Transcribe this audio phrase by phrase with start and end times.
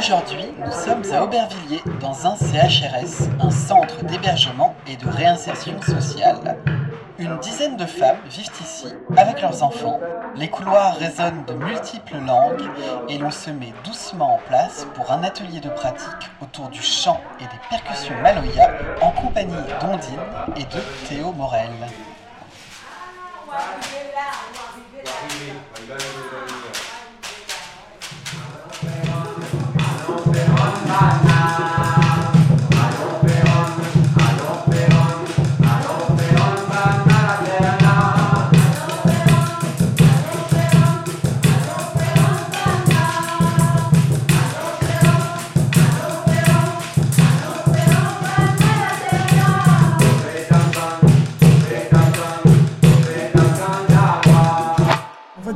[0.00, 6.56] Aujourd'hui, nous sommes à Aubervilliers, dans un CHRS, un centre d'hébergement et de réinsertion sociale.
[7.18, 8.86] Une dizaine de femmes vivent ici
[9.18, 10.00] avec leurs enfants.
[10.36, 12.66] Les couloirs résonnent de multiples langues
[13.10, 17.20] et l'on se met doucement en place pour un atelier de pratique autour du chant
[17.38, 18.70] et des percussions maloya
[19.02, 20.80] en compagnie d'Ondine et de
[21.10, 21.68] Théo Morel.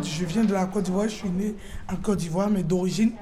[0.04, 1.54] Je viens de la Côte d'Ivoire, je suis né
[1.90, 3.12] en Côte d'Ivoire, mais d'origine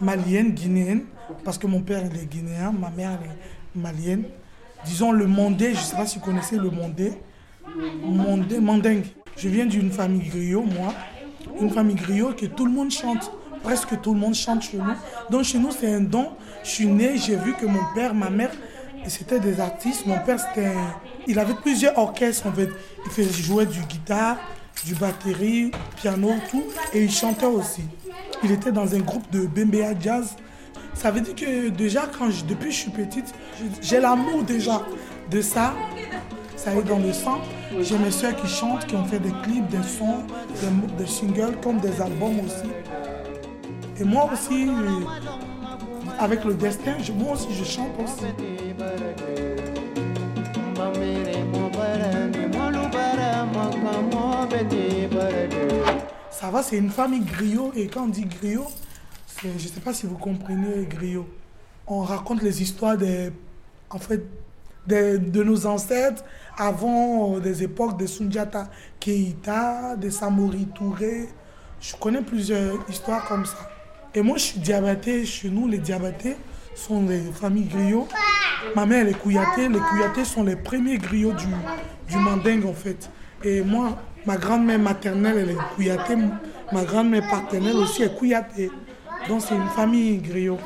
[0.00, 1.02] malienne, guinéenne,
[1.44, 4.24] parce que mon père est guinéen, ma mère est malienne.
[4.84, 7.12] Disons le mondé, je ne sais pas si vous connaissez le mondé.
[8.02, 9.04] Mondé, mandingue.
[9.36, 10.94] Je viens d'une famille griot, moi.
[11.60, 13.30] Une famille griot que tout le monde chante.
[13.62, 14.94] Presque tout le monde chante chez nous.
[15.30, 16.30] Donc chez nous, c'est un don.
[16.64, 18.50] Je suis né, j'ai vu que mon père, ma mère,
[19.06, 20.06] c'était des artistes.
[20.06, 20.72] Mon père, c'était
[21.26, 22.70] Il avait plusieurs orchestres, en fait.
[23.04, 24.38] Il faisait jouer du guitare,
[24.84, 26.64] du batterie, piano, tout.
[26.92, 27.82] Et il chantait aussi.
[28.42, 30.36] Il était dans un groupe de Bembea Jazz.
[30.94, 33.34] Ça veut dire que déjà, quand depuis que je suis petite,
[33.80, 34.82] j'ai l'amour déjà
[35.30, 35.74] de ça.
[36.56, 37.40] Ça est dans le sang.
[37.80, 40.24] J'ai mes soeurs qui chantent, qui ont fait des clips, des sons,
[40.60, 42.68] des, des singles, comme des albums aussi.
[43.98, 45.04] Et moi aussi, euh,
[46.18, 48.24] avec le destin, moi aussi je chante aussi.
[56.62, 57.72] C'est une famille griot.
[57.74, 58.66] Et quand on dit griot,
[59.42, 61.28] je ne sais pas si vous comprenez griot.
[61.86, 63.32] On raconte les histoires de
[65.42, 66.24] nos ancêtres
[66.56, 71.28] avant euh, des époques de Sundiata Keita, de Samori Touré.
[71.80, 73.70] Je connais plusieurs histoires comme ça.
[74.14, 75.24] Et moi, je suis diabaté.
[75.24, 76.36] Chez nous, les diabatés
[76.74, 78.08] sont des familles griots.
[78.76, 79.68] Ma mère, est Kouyaté.
[79.68, 81.46] Les Kouyatés sont les premiers griots du,
[82.08, 83.08] du Mandingue, en fait.
[83.42, 86.16] Et moi, ma grand-mère maternelle, elle est Kouyaté.
[86.72, 88.70] Ma grand-mère paternelle aussi est Kouyaté.
[89.28, 90.58] Donc, c'est une famille griot.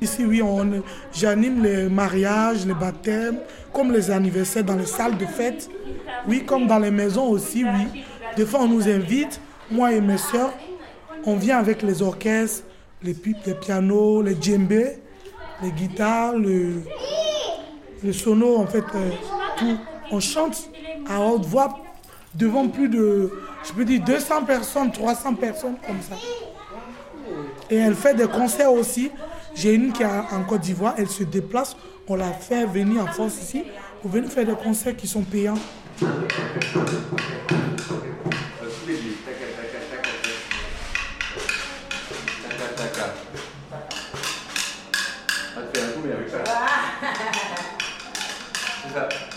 [0.00, 0.82] Ici, oui, on-
[1.12, 3.38] j'anime les mariages, les baptêmes,
[3.72, 5.68] comme les anniversaires dans les salles de fête.
[6.28, 8.02] Oui, comme dans les maisons aussi, oui.
[8.36, 9.40] Des fois, on nous invite,
[9.70, 10.52] moi et mes soeurs,
[11.24, 12.64] on vient avec les orchestres,
[13.02, 14.98] les, pi- les pianos, les djembés,
[15.62, 16.74] les guitares, le,
[18.04, 19.10] le sono, en fait, euh,
[19.56, 19.76] tout.
[20.12, 20.70] On chante
[21.08, 21.80] à haute voix
[22.34, 23.32] devant plus de,
[23.64, 26.16] je peux dire, 200 personnes, 300 personnes comme ça.
[27.70, 29.10] Et elle fait des concerts aussi.
[29.54, 31.76] J'ai une qui est en Côte d'Ivoire, elle se déplace,
[32.06, 33.64] on la fait venir en France ici
[34.00, 35.58] pour venir faire des concerts qui sont payants.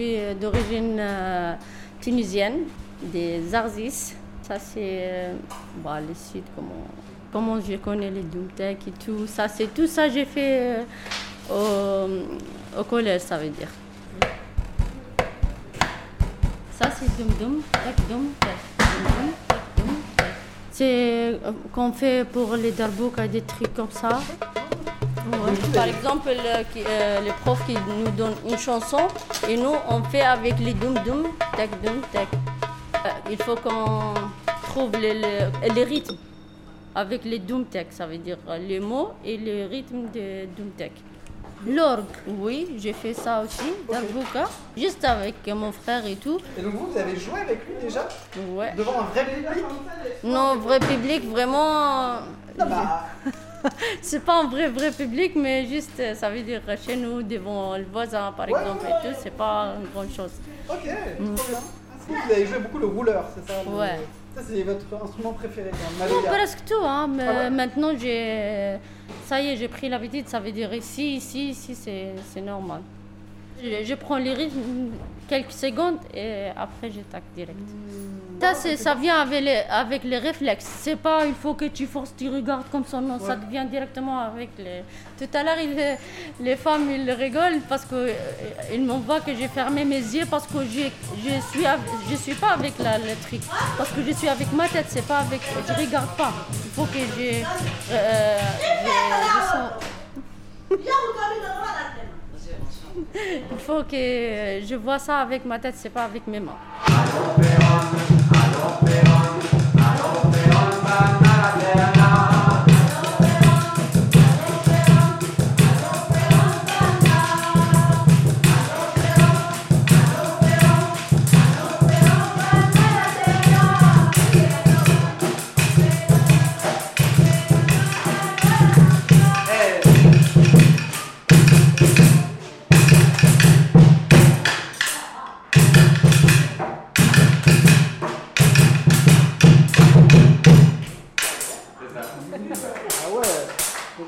[0.00, 1.54] suis euh, d'origine euh,
[2.00, 2.64] tunisienne,
[3.02, 4.14] des Zarzis.
[4.42, 5.34] Ça, c'est euh,
[5.84, 6.86] bah, les sites, comment,
[7.32, 9.26] comment je connais les Doomtech et tout.
[9.26, 10.86] Ça, c'est tout ça j'ai fait
[11.50, 12.06] au,
[12.78, 13.68] au collège, ça veut dire.
[16.78, 17.94] Ça, c'est Tech.
[20.72, 21.38] C'est
[21.74, 24.20] qu'on fait pour les darbouka, des trucs comme ça.
[25.74, 28.98] Par exemple, le, euh, le prof qui nous donne une chanson
[29.48, 32.28] et nous, on fait avec les doum doum, tac doum, tac.
[32.94, 34.14] Euh, il faut qu'on
[34.68, 36.16] trouve les, les- les rythmes
[36.94, 38.38] avec les doum tac, ça veut dire
[38.68, 40.92] les mots et les rythmes de doum tac.
[41.66, 46.38] L'orgue, oui, j'ai fait ça aussi, d'Arbouka, juste avec mon frère et tout.
[46.58, 48.08] Et donc vous, vous avez joué avec lui déjà
[48.54, 48.72] Ouais.
[48.76, 49.64] Devant un vrai public?
[50.24, 52.20] Non, vrai public, vraiment.
[52.58, 53.04] Non, bah,
[54.02, 57.22] C'est pas un vrai vrai public, mais juste, euh, ça veut dire euh, chez nous,
[57.22, 60.32] devant le voisin par Ouais, exemple ouais, et tout, c'est pas une grande chose.
[60.68, 61.58] ok, trop bien.
[62.08, 64.00] Vous, vous avez joué beaucoup le rouleur, c'est ça le- Ouais.
[64.34, 68.76] Ça, c'est votre instrument préféré, quand même, presque tout, hein, mais Ah maintenant j'ai.
[69.26, 72.80] Ça y est, j'ai pris l'habitude, ça veut dire ici, ici, ici, c'est normal.
[73.62, 74.90] Je, je prends les rythmes
[75.28, 77.58] quelques secondes et après je tac direct.
[78.40, 80.64] Ça, c'est- ça vient avec les, avec les réflexes.
[80.84, 82.98] C'est pas il faut que tu forces, tu regardes comme ça.
[83.00, 84.82] Non, ça vient directement avec les.
[85.18, 85.98] Tout à l'heure, il-
[86.46, 88.12] les femmes ils rigolent parce que euh,
[88.72, 90.84] ils m'ont voient que j'ai fermé mes yeux parce que je
[91.24, 91.80] je suis av-
[92.10, 93.42] je suis pas avec la, le truc
[93.76, 94.86] parce que je suis avec ma tête.
[94.88, 96.32] C'est pas avec je regarde pas.
[96.64, 97.28] Il faut que je
[97.92, 99.72] euh, je- je sens-
[103.52, 106.56] Il faut que je vois ça avec ma tête, c'est pas avec mes mains.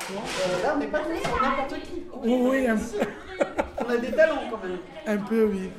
[0.03, 1.11] Franchement, euh, là, on n'est pas tous
[1.43, 2.03] n'importe qui.
[2.25, 2.77] Oui, oui, un,
[3.87, 4.79] On a des talents quand même.
[5.07, 5.71] un peu, oui.